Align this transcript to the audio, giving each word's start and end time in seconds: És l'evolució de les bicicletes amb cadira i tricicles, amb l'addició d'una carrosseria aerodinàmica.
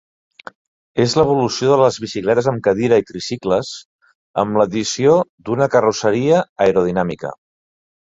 És 1.03 1.11
l'evolució 1.19 1.69
de 1.71 1.77
les 1.81 1.99
bicicletes 2.05 2.49
amb 2.53 2.65
cadira 2.69 2.99
i 3.03 3.07
tricicles, 3.11 3.71
amb 4.47 4.61
l'addició 4.63 5.17
d'una 5.49 5.73
carrosseria 5.79 6.45
aerodinàmica. 6.69 7.37